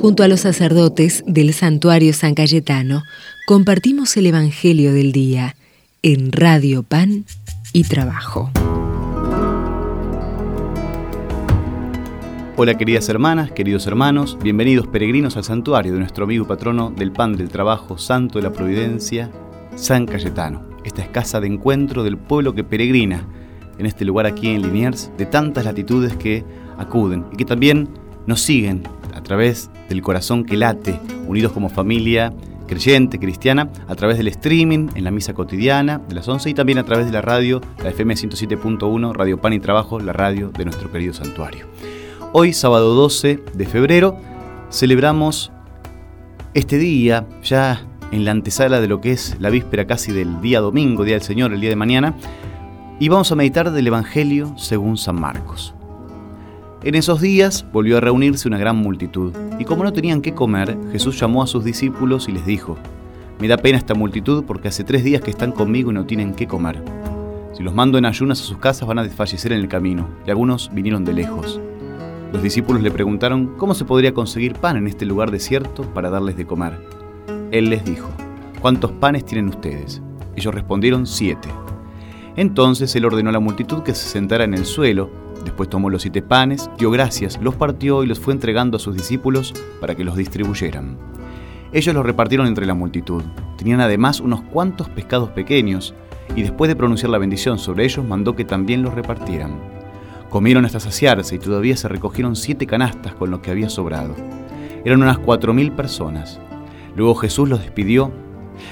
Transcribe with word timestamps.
Junto 0.00 0.22
a 0.22 0.28
los 0.28 0.40
sacerdotes 0.40 1.24
del 1.26 1.52
santuario 1.52 2.12
San 2.12 2.36
Cayetano, 2.36 3.02
compartimos 3.48 4.16
el 4.16 4.26
Evangelio 4.26 4.92
del 4.92 5.10
Día 5.10 5.56
en 6.02 6.30
Radio 6.30 6.84
Pan 6.84 7.24
y 7.72 7.82
Trabajo. 7.82 8.48
Hola 12.56 12.78
queridas 12.78 13.08
hermanas, 13.08 13.50
queridos 13.50 13.88
hermanos, 13.88 14.38
bienvenidos 14.40 14.86
peregrinos 14.86 15.36
al 15.36 15.42
santuario 15.42 15.92
de 15.92 15.98
nuestro 15.98 16.26
amigo 16.26 16.46
patrono 16.46 16.92
del 16.96 17.10
pan 17.10 17.36
del 17.36 17.48
trabajo, 17.48 17.98
santo 17.98 18.38
de 18.38 18.44
la 18.44 18.52
providencia, 18.52 19.32
San 19.74 20.06
Cayetano. 20.06 20.62
Esta 20.84 21.02
es 21.02 21.08
casa 21.08 21.40
de 21.40 21.48
encuentro 21.48 22.04
del 22.04 22.18
pueblo 22.18 22.54
que 22.54 22.62
peregrina 22.62 23.26
en 23.78 23.86
este 23.86 24.04
lugar 24.04 24.26
aquí 24.26 24.48
en 24.48 24.62
Liniers, 24.62 25.10
de 25.18 25.26
tantas 25.26 25.64
latitudes 25.64 26.14
que 26.14 26.44
acuden 26.78 27.24
y 27.32 27.36
que 27.36 27.44
también 27.44 27.88
nos 28.26 28.40
siguen 28.42 28.84
a 29.14 29.22
través 29.22 29.70
del 29.88 30.02
corazón 30.02 30.44
que 30.44 30.56
late, 30.56 31.00
unidos 31.26 31.52
como 31.52 31.68
familia 31.68 32.32
creyente, 32.68 33.18
cristiana, 33.18 33.70
a 33.88 33.94
través 33.96 34.18
del 34.18 34.28
streaming, 34.28 34.90
en 34.94 35.02
la 35.02 35.10
misa 35.10 35.34
cotidiana 35.34 36.00
de 36.08 36.14
las 36.14 36.28
11 36.28 36.50
y 36.50 36.54
también 36.54 36.78
a 36.78 36.84
través 36.84 37.06
de 37.06 37.12
la 37.12 37.22
radio, 37.22 37.60
la 37.82 37.88
FM 37.88 38.14
107.1, 38.14 39.12
Radio 39.12 39.40
Pan 39.40 39.54
y 39.54 39.58
Trabajo, 39.58 39.98
la 39.98 40.12
radio 40.12 40.50
de 40.50 40.64
nuestro 40.64 40.92
querido 40.92 41.12
santuario. 41.12 41.66
Hoy, 42.32 42.52
sábado 42.52 42.94
12 42.94 43.42
de 43.54 43.66
febrero, 43.66 44.16
celebramos 44.70 45.50
este 46.54 46.78
día, 46.78 47.26
ya 47.42 47.86
en 48.12 48.24
la 48.24 48.30
antesala 48.30 48.80
de 48.80 48.86
lo 48.86 49.00
que 49.00 49.12
es 49.12 49.36
la 49.40 49.50
víspera 49.50 49.86
casi 49.86 50.12
del 50.12 50.40
día 50.40 50.60
domingo, 50.60 51.04
Día 51.04 51.14
del 51.14 51.22
Señor, 51.22 51.52
el 51.52 51.60
día 51.60 51.70
de 51.70 51.76
mañana, 51.76 52.14
y 53.00 53.08
vamos 53.08 53.32
a 53.32 53.34
meditar 53.34 53.70
del 53.70 53.86
Evangelio 53.86 54.54
según 54.56 54.96
San 54.98 55.20
Marcos. 55.20 55.74
En 56.84 56.94
esos 56.94 57.20
días 57.20 57.66
volvió 57.72 57.96
a 57.96 58.00
reunirse 58.00 58.46
una 58.46 58.56
gran 58.56 58.76
multitud, 58.76 59.32
y 59.58 59.64
como 59.64 59.82
no 59.82 59.92
tenían 59.92 60.22
qué 60.22 60.32
comer, 60.32 60.78
Jesús 60.92 61.18
llamó 61.18 61.42
a 61.42 61.48
sus 61.48 61.64
discípulos 61.64 62.28
y 62.28 62.32
les 62.32 62.46
dijo, 62.46 62.78
Me 63.40 63.48
da 63.48 63.56
pena 63.56 63.78
esta 63.78 63.94
multitud 63.94 64.44
porque 64.44 64.68
hace 64.68 64.84
tres 64.84 65.02
días 65.02 65.20
que 65.20 65.32
están 65.32 65.50
conmigo 65.50 65.90
y 65.90 65.94
no 65.94 66.06
tienen 66.06 66.34
qué 66.34 66.46
comer. 66.46 66.80
Si 67.52 67.64
los 67.64 67.74
mando 67.74 67.98
en 67.98 68.04
ayunas 68.04 68.40
a 68.40 68.44
sus 68.44 68.58
casas 68.58 68.86
van 68.86 69.00
a 69.00 69.02
desfallecer 69.02 69.52
en 69.52 69.58
el 69.58 69.66
camino, 69.66 70.08
y 70.24 70.30
algunos 70.30 70.70
vinieron 70.72 71.04
de 71.04 71.14
lejos. 71.14 71.60
Los 72.32 72.44
discípulos 72.44 72.80
le 72.80 72.92
preguntaron 72.92 73.56
cómo 73.56 73.74
se 73.74 73.84
podría 73.84 74.14
conseguir 74.14 74.52
pan 74.52 74.76
en 74.76 74.86
este 74.86 75.04
lugar 75.04 75.32
desierto 75.32 75.82
para 75.82 76.10
darles 76.10 76.36
de 76.36 76.46
comer. 76.46 76.78
Él 77.50 77.70
les 77.70 77.84
dijo, 77.84 78.08
¿cuántos 78.60 78.92
panes 78.92 79.24
tienen 79.24 79.48
ustedes? 79.48 80.00
Ellos 80.36 80.54
respondieron, 80.54 81.08
siete. 81.08 81.48
Entonces 82.36 82.94
él 82.94 83.04
ordenó 83.04 83.30
a 83.30 83.32
la 83.32 83.40
multitud 83.40 83.82
que 83.82 83.96
se 83.96 84.08
sentara 84.08 84.44
en 84.44 84.54
el 84.54 84.64
suelo, 84.64 85.10
después 85.48 85.68
tomó 85.68 85.90
los 85.90 86.02
siete 86.02 86.22
panes, 86.22 86.70
dio 86.78 86.90
gracias, 86.90 87.38
los 87.42 87.56
partió 87.56 88.04
y 88.04 88.06
los 88.06 88.20
fue 88.20 88.34
entregando 88.34 88.76
a 88.76 88.80
sus 88.80 88.96
discípulos 88.96 89.54
para 89.80 89.94
que 89.94 90.04
los 90.04 90.16
distribuyeran. 90.16 90.96
Ellos 91.72 91.94
los 91.94 92.06
repartieron 92.06 92.46
entre 92.46 92.66
la 92.66 92.74
multitud. 92.74 93.22
Tenían 93.56 93.80
además 93.80 94.20
unos 94.20 94.42
cuantos 94.42 94.88
pescados 94.88 95.30
pequeños, 95.30 95.94
y 96.36 96.42
después 96.42 96.68
de 96.68 96.76
pronunciar 96.76 97.10
la 97.10 97.18
bendición 97.18 97.58
sobre 97.58 97.84
ellos 97.84 98.06
mandó 98.06 98.36
que 98.36 98.44
también 98.44 98.82
los 98.82 98.94
repartieran. 98.94 99.58
Comieron 100.30 100.64
hasta 100.64 100.80
saciarse 100.80 101.36
y 101.36 101.38
todavía 101.38 101.76
se 101.76 101.88
recogieron 101.88 102.36
siete 102.36 102.66
canastas 102.66 103.14
con 103.14 103.30
lo 103.30 103.40
que 103.40 103.50
había 103.50 103.70
sobrado. 103.70 104.14
Eran 104.84 105.02
unas 105.02 105.18
cuatro 105.18 105.54
mil 105.54 105.72
personas. 105.72 106.38
Luego 106.94 107.14
Jesús 107.14 107.48
los 107.48 107.60
despidió. 107.60 108.12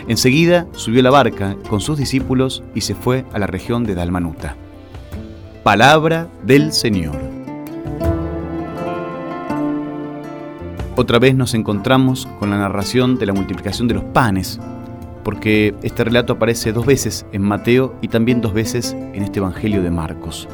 Enseguida 0.08 0.66
subió 0.72 1.02
la 1.02 1.10
barca 1.10 1.56
con 1.68 1.80
sus 1.80 1.98
discípulos 1.98 2.62
y 2.74 2.82
se 2.82 2.94
fue 2.94 3.24
a 3.32 3.38
la 3.38 3.46
región 3.46 3.84
de 3.84 3.94
Dalmanuta. 3.94 4.56
Palabra 5.66 6.28
del 6.44 6.70
Señor. 6.70 7.16
Otra 10.94 11.18
vez 11.18 11.34
nos 11.34 11.54
encontramos 11.54 12.28
con 12.38 12.50
la 12.50 12.58
narración 12.58 13.18
de 13.18 13.26
la 13.26 13.32
multiplicación 13.32 13.88
de 13.88 13.94
los 13.94 14.04
panes, 14.04 14.60
porque 15.24 15.74
este 15.82 16.04
relato 16.04 16.34
aparece 16.34 16.72
dos 16.72 16.86
veces 16.86 17.26
en 17.32 17.42
Mateo 17.42 17.96
y 18.00 18.06
también 18.06 18.40
dos 18.40 18.54
veces 18.54 18.92
en 18.92 19.24
este 19.24 19.40
Evangelio 19.40 19.82
de 19.82 19.90
Marcos. 19.90 20.46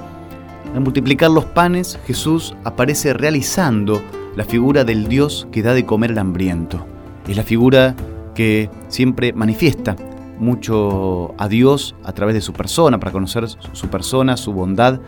Al 0.74 0.80
multiplicar 0.80 1.30
los 1.30 1.44
panes, 1.44 2.00
Jesús 2.06 2.56
aparece 2.64 3.12
realizando 3.12 4.00
la 4.34 4.44
figura 4.44 4.82
del 4.82 5.08
Dios 5.08 5.46
que 5.52 5.60
da 5.60 5.74
de 5.74 5.84
comer 5.84 6.12
al 6.12 6.20
hambriento. 6.20 6.86
Es 7.28 7.36
la 7.36 7.42
figura 7.42 7.94
que 8.34 8.70
siempre 8.88 9.34
manifiesta 9.34 9.94
mucho 10.42 11.34
a 11.38 11.48
Dios 11.48 11.94
a 12.04 12.12
través 12.12 12.34
de 12.34 12.40
su 12.40 12.52
persona, 12.52 12.98
para 12.98 13.12
conocer 13.12 13.46
su 13.48 13.88
persona, 13.88 14.36
su 14.36 14.52
bondad. 14.52 15.00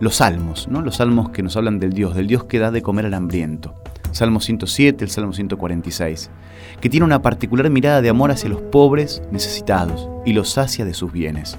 Los 0.00 0.16
salmos, 0.16 0.68
¿no? 0.68 0.80
los 0.80 0.96
salmos 0.96 1.30
que 1.30 1.42
nos 1.42 1.56
hablan 1.56 1.80
del 1.80 1.92
Dios, 1.92 2.14
del 2.14 2.28
Dios 2.28 2.44
que 2.44 2.60
da 2.60 2.70
de 2.70 2.82
comer 2.82 3.06
al 3.06 3.14
hambriento. 3.14 3.74
Salmo 4.12 4.40
107, 4.40 5.04
el 5.04 5.10
Salmo 5.10 5.32
146, 5.32 6.30
que 6.80 6.88
tiene 6.88 7.04
una 7.04 7.20
particular 7.20 7.68
mirada 7.68 8.00
de 8.00 8.08
amor 8.08 8.30
hacia 8.30 8.48
los 8.48 8.62
pobres 8.62 9.22
necesitados 9.30 10.08
y 10.24 10.32
los 10.32 10.50
sacia 10.50 10.84
de 10.84 10.94
sus 10.94 11.12
bienes. 11.12 11.58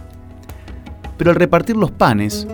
Pero 1.18 1.31
al 1.31 1.35
repartir 1.35 1.75
los 1.75 1.91
panes, 1.91 2.47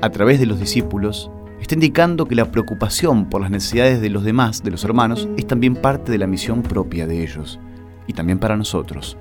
a 0.00 0.10
través 0.10 0.40
de 0.40 0.46
los 0.46 0.58
discípulos, 0.58 1.30
está 1.60 1.74
indicando 1.74 2.26
que 2.26 2.34
la 2.34 2.50
preocupación 2.50 3.28
por 3.28 3.40
las 3.40 3.50
necesidades 3.50 4.00
de 4.00 4.10
los 4.10 4.24
demás, 4.24 4.62
de 4.62 4.70
los 4.70 4.84
hermanos, 4.84 5.28
es 5.36 5.46
también 5.46 5.76
parte 5.76 6.10
de 6.10 6.18
la 6.18 6.26
misión 6.26 6.62
propia 6.62 7.06
de 7.06 7.22
ellos, 7.22 7.60
y 8.06 8.12
también 8.12 8.38
para 8.38 8.56
nosotros. 8.56 9.16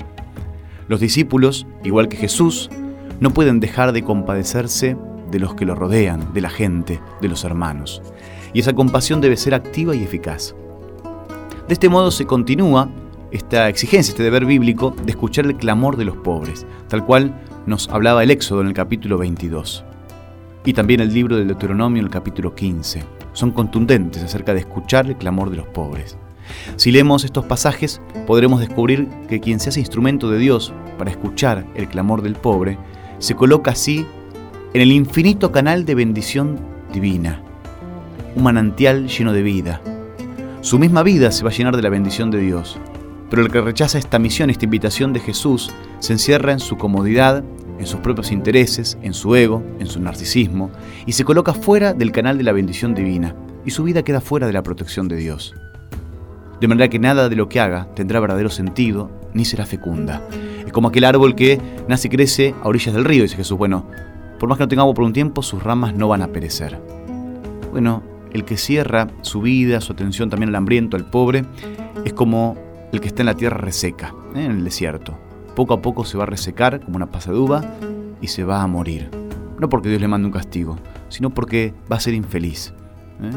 Los 0.88 1.00
discípulos, 1.00 1.66
igual 1.84 2.08
que 2.08 2.18
Jesús, 2.18 2.70
no 3.20 3.32
pueden 3.32 3.60
dejar 3.60 3.92
de 3.92 4.04
compadecerse 4.04 4.98
de 5.32 5.40
los 5.40 5.56
que 5.56 5.66
lo 5.66 5.76
rodean, 5.76 6.34
de 6.34 6.42
la 6.42 6.50
gente, 6.50 7.00
de 7.22 7.28
los 7.28 7.44
hermanos, 7.44 8.02
y 8.54 8.60
esa 8.60 8.74
compasión 8.74 9.22
debe 9.22 9.38
ser 9.38 9.54
activa 9.54 9.96
y 9.96 10.04
eficaz. 10.04 10.56
De 11.68 11.74
este 11.74 11.90
modo 11.90 12.12
se 12.12 12.26
continúa 12.26 12.90
esta 13.32 13.68
exigencia, 13.70 14.12
este 14.12 14.24
deber 14.24 14.46
bíblico 14.46 14.96
de 15.04 15.12
escuchar 15.12 15.46
el 15.46 15.56
clamor 15.56 15.98
de 15.98 16.06
los 16.06 16.18
pobres, 16.18 16.68
tal 16.88 17.06
cual 17.06 17.42
nos 17.66 17.90
hablaba 17.90 18.24
el 18.24 18.32
Éxodo 18.32 18.62
en 18.62 18.68
el 18.68 18.74
capítulo 18.74 19.18
22 19.18 19.84
y 20.66 20.74
también 20.74 21.00
el 21.02 21.14
libro 21.14 21.36
del 21.36 21.48
Deuteronomio 21.48 22.00
en 22.00 22.06
el 22.06 22.12
capítulo 22.12 22.54
15. 22.54 23.04
Son 23.34 23.52
contundentes 23.52 24.24
acerca 24.24 24.54
de 24.54 24.62
escuchar 24.62 25.08
el 25.08 25.18
clamor 25.18 25.50
de 25.50 25.58
los 25.58 25.68
pobres. 25.68 26.18
Si 26.76 26.92
leemos 26.92 27.24
estos 27.24 27.46
pasajes, 27.46 28.02
podremos 28.28 28.60
descubrir 28.60 29.08
que 29.28 29.40
quien 29.40 29.60
se 29.60 29.70
hace 29.70 29.80
instrumento 29.80 30.30
de 30.30 30.40
Dios 30.40 30.74
para 30.98 31.12
escuchar 31.12 31.66
el 31.76 31.88
clamor 31.88 32.22
del 32.22 32.36
pobre, 32.36 32.78
se 33.20 33.36
coloca 33.36 33.72
así 33.72 34.06
en 34.74 34.82
el 34.82 34.92
infinito 34.92 35.52
canal 35.52 35.86
de 35.86 35.96
bendición 35.96 36.60
divina, 36.92 37.42
un 38.36 38.44
manantial 38.44 39.08
lleno 39.08 39.34
de 39.34 39.44
vida. 39.44 39.82
Su 40.62 40.80
misma 40.80 41.04
vida 41.04 41.32
se 41.32 41.44
va 41.44 41.50
a 41.50 41.54
llenar 41.54 41.76
de 41.76 41.82
la 41.82 41.90
bendición 41.90 42.32
de 42.32 42.40
Dios, 42.40 42.78
pero 43.30 43.42
el 43.42 43.52
que 43.52 43.62
rechaza 43.62 43.98
esta 43.98 44.20
misión, 44.20 44.50
esta 44.50 44.66
invitación 44.66 45.14
de 45.14 45.20
Jesús, 45.20 45.72
se 46.00 46.14
encierra 46.14 46.52
en 46.54 46.60
su 46.60 46.78
comodidad 46.78 47.44
en 47.80 47.88
sus 47.88 48.00
propios 48.00 48.32
intereses, 48.32 48.98
en 49.02 49.14
su 49.14 49.36
ego, 49.36 49.64
en 49.80 49.88
su 49.88 50.00
narcisismo, 50.00 50.72
y 51.06 51.14
se 51.14 51.24
coloca 51.24 51.54
fuera 51.54 51.94
del 51.94 52.12
canal 52.12 52.38
de 52.38 52.44
la 52.44 52.52
bendición 52.52 52.94
divina, 52.94 53.36
y 53.66 53.72
su 53.72 53.84
vida 53.84 54.04
queda 54.04 54.22
fuera 54.22 54.48
de 54.48 54.54
la 54.54 54.64
protección 54.64 55.08
de 55.08 55.18
Dios. 55.18 55.54
De 56.64 56.70
manera 56.70 56.88
que 56.88 56.98
nada 56.98 57.28
de 57.28 57.36
lo 57.36 57.50
que 57.50 57.60
haga 57.60 57.90
tendrá 57.94 58.22
verdadero 58.22 58.50
sentido 58.50 59.12
ni 59.34 59.44
será 59.44 59.66
fecunda. 59.66 60.22
Es 60.66 60.72
como 60.72 60.88
aquel 60.88 61.04
árbol 61.04 61.36
que 61.36 61.60
nace 61.90 62.08
y 62.08 62.10
crece 62.10 62.56
a 62.64 62.70
orillas 62.70 62.96
del 62.96 63.04
río, 63.04 63.24
dice 63.24 63.36
Jesús. 63.36 63.58
Bueno, 63.58 63.86
por 64.40 64.48
más 64.48 64.58
que 64.58 64.64
no 64.64 64.70
tenga 64.70 64.84
agua 64.84 64.94
por 64.94 65.04
un 65.04 65.12
tiempo, 65.12 65.42
sus 65.42 65.62
ramas 65.62 65.94
no 65.94 66.08
van 66.08 66.22
a 66.22 66.30
perecer. 66.30 66.80
Bueno, 67.72 68.02
el 68.32 68.46
que 68.46 68.56
cierra 68.56 69.10
su 69.24 69.42
vida, 69.42 69.82
su 69.82 69.92
atención 69.92 70.30
también 70.30 70.52
al 70.52 70.56
hambriento, 70.56 70.96
al 70.96 71.04
pobre, 71.04 71.44
es 72.06 72.14
como 72.14 72.56
el 72.94 73.02
que 73.02 73.10
está 73.10 73.24
en 73.24 73.26
la 73.26 73.36
tierra 73.36 73.58
reseca, 73.58 74.16
¿eh? 74.34 74.46
en 74.46 74.52
el 74.52 74.64
desierto 74.64 75.20
poco 75.56 75.74
a 75.74 75.82
poco 75.82 76.06
se 76.06 76.18
va 76.18 76.24
a 76.24 76.28
resecar 76.28 76.80
como 76.80 76.96
una 76.96 77.08
pasa 77.08 77.34
de 77.34 77.40
uva 77.40 77.62
y 78.22 78.28
se 78.28 78.46
va 78.46 78.62
a 78.62 78.68
morir. 78.68 79.10
No 79.60 79.68
porque 79.68 79.90
Dios 79.90 80.00
le 80.00 80.08
mande 80.08 80.28
un 80.28 80.32
castigo, 80.32 80.78
sino 81.10 81.30
porque 81.30 81.74
va 81.92 81.98
a 81.98 82.00
ser 82.00 82.14
infeliz. 82.14 82.74
¿eh? 83.22 83.32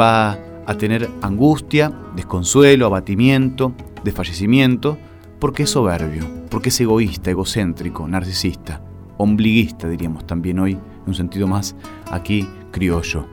Va 0.00 0.38
a 0.70 0.78
tener 0.78 1.10
angustia, 1.20 1.92
desconsuelo, 2.14 2.86
abatimiento, 2.86 3.72
desfallecimiento, 4.04 4.98
porque 5.40 5.64
es 5.64 5.70
soberbio, 5.70 6.24
porque 6.48 6.68
es 6.68 6.80
egoísta, 6.80 7.28
egocéntrico, 7.32 8.06
narcisista, 8.06 8.80
ombliguista 9.18 9.88
diríamos 9.88 10.28
también 10.28 10.60
hoy, 10.60 10.74
en 10.74 10.80
un 11.08 11.14
sentido 11.16 11.48
más 11.48 11.74
aquí 12.12 12.48
criollo. 12.70 13.26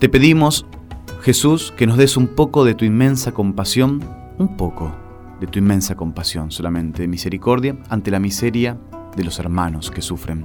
Te 0.00 0.08
pedimos, 0.08 0.66
Jesús, 1.22 1.72
que 1.76 1.86
nos 1.86 1.96
des 1.96 2.16
un 2.16 2.26
poco 2.26 2.64
de 2.64 2.74
tu 2.74 2.84
inmensa 2.84 3.30
compasión, 3.30 4.02
un 4.36 4.56
poco, 4.56 4.92
de 5.38 5.46
tu 5.46 5.60
inmensa 5.60 5.94
compasión, 5.94 6.50
solamente 6.50 7.02
de 7.02 7.08
misericordia 7.08 7.76
ante 7.88 8.10
la 8.10 8.18
miseria 8.18 8.78
de 9.16 9.24
los 9.24 9.38
hermanos 9.38 9.90
que 9.90 10.02
sufren. 10.02 10.44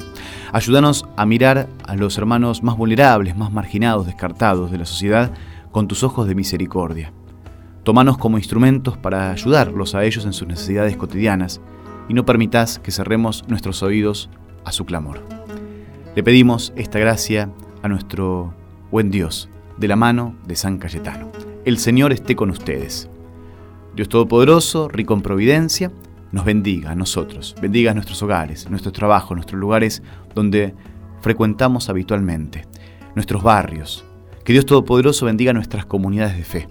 Ayúdanos 0.52 1.06
a 1.18 1.26
mirar 1.26 1.70
a 1.86 1.96
los 1.96 2.18
hermanos 2.18 2.64
más 2.64 2.78
vulnerables, 2.78 3.36
más 3.36 3.52
marginados, 3.52 4.06
descartados 4.06 4.72
de 4.72 4.78
la 4.78 4.86
sociedad 4.86 5.32
con 5.72 5.88
tus 5.88 6.04
ojos 6.04 6.28
de 6.28 6.36
misericordia. 6.36 7.14
Tómanos 7.84 8.18
como 8.18 8.38
instrumentos 8.38 8.98
para 8.98 9.32
ayudarlos 9.32 9.96
a 9.96 10.04
ellos 10.04 10.26
en 10.26 10.34
sus 10.34 10.48
necesidades 10.48 10.98
cotidianas 10.98 11.62
y 12.08 12.14
no 12.14 12.26
permitas 12.26 12.80
que 12.80 12.92
cerremos 12.92 13.46
nuestros 13.48 13.84
oídos 13.84 14.30
a 14.66 14.72
su 14.72 14.86
clamor. 14.86 15.22
Le 16.16 16.24
pedimos 16.24 16.74
esta 16.76 17.00
gracia 17.00 17.50
a 17.82 17.88
nuestro 17.88 18.54
buen 18.92 19.12
Dios, 19.12 19.50
de 19.78 19.88
la 19.88 19.96
mano 19.96 20.36
de 20.46 20.56
San 20.56 20.78
Cayetano. 20.78 21.32
El 21.66 21.78
Señor 21.78 22.12
esté 22.12 22.36
con 22.36 22.50
ustedes. 22.50 23.10
Dios 23.96 24.10
Todopoderoso, 24.10 24.88
rico 24.88 25.14
en 25.14 25.22
providencia, 25.22 25.92
nos 26.32 26.46
bendiga 26.46 26.92
a 26.92 26.96
nosotros, 26.96 27.56
bendiga 27.62 27.94
nuestros 27.94 28.22
hogares, 28.24 28.70
nuestros 28.70 28.94
trabajos, 28.94 29.36
nuestros 29.36 29.60
lugares 29.60 30.04
donde 30.36 30.74
frecuentamos 31.22 31.90
habitualmente, 31.90 32.66
nuestros 33.16 33.44
barrios. 33.44 34.06
Que 34.44 34.54
Dios 34.54 34.66
Todopoderoso 34.66 35.26
bendiga 35.26 35.54
nuestras 35.54 35.86
comunidades 35.86 36.38
de 36.38 36.44
fe, 36.44 36.68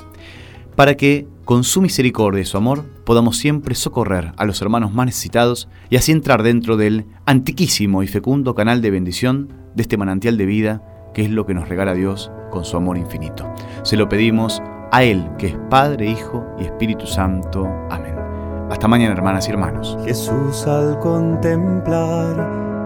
para 0.75 0.97
que 0.97 1.27
con 1.45 1.65
su 1.65 1.81
misericordia 1.81 2.43
y 2.43 2.45
su 2.45 2.57
amor 2.57 2.85
podamos 3.05 3.39
siempre 3.39 3.75
socorrer 3.75 4.33
a 4.37 4.45
los 4.45 4.61
hermanos 4.63 4.93
más 4.93 5.07
necesitados 5.07 5.69
y 5.91 5.97
así 5.97 6.13
entrar 6.13 6.43
dentro 6.43 6.77
del 6.77 7.07
antiquísimo 7.27 8.03
y 8.03 8.07
fecundo 8.07 8.55
canal 8.55 8.83
de 8.83 8.91
bendición 8.91 9.53
de 9.75 9.83
este 9.83 9.97
manantial 9.97 10.37
de 10.37 10.47
vida 10.47 10.83
que 11.15 11.25
es 11.25 11.31
lo 11.31 11.47
que 11.47 11.55
nos 11.55 11.69
regala 11.69 11.95
Dios 11.95 12.31
con 12.51 12.65
su 12.65 12.77
amor 12.77 12.99
infinito. 12.99 13.53
Se 13.83 13.97
lo 13.97 14.09
pedimos 14.09 14.63
a 14.93 15.03
Él, 15.05 15.29
que 15.39 15.49
es 15.49 15.57
Padre, 15.71 16.11
Hijo 16.11 16.47
y 16.59 16.65
Espíritu 16.65 17.07
Santo. 17.07 17.67
Amén. 17.91 18.28
Hasta 18.71 18.87
mañana, 18.87 19.15
hermanas 19.15 19.49
y 19.49 19.51
hermanos. 19.51 19.97
Jesús, 20.05 20.67
al 20.67 20.99
contemplar 20.99 22.37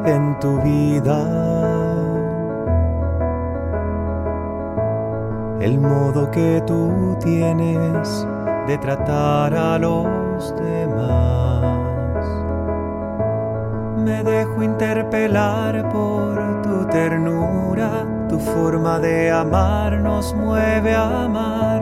en 0.06 0.38
tu 0.38 0.60
vida 0.62 1.18
el 5.60 5.80
modo 5.80 6.30
que 6.30 6.62
tú 6.66 7.16
tienes 7.20 8.26
de 8.68 8.78
tratar 8.78 9.54
a 9.54 9.78
los 9.78 10.54
demás, 10.56 12.26
me 13.98 14.22
dejo 14.22 14.62
interpelar 14.62 15.88
por 15.90 16.62
tu 16.62 16.86
ternura, 16.86 18.06
tu 18.28 18.38
forma 18.38 19.00
de 19.00 19.32
amar 19.32 20.00
nos 20.00 20.32
mueve 20.34 20.94
a 20.94 21.24
amar 21.24 21.81